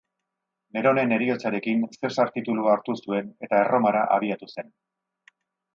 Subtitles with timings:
[0.77, 4.73] Neronen heriotzarekin, Zesar titulua hartu zuen eta Erromara abiatu zen.